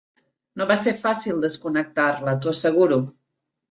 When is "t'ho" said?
2.43-2.55